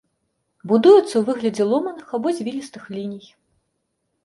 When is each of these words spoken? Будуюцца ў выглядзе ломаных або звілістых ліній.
Будуюцца 0.71 1.09
ў 1.17 1.21
выглядзе 1.27 1.63
ломаных 1.75 2.07
або 2.19 2.27
звілістых 2.41 2.83
ліній. 2.97 3.25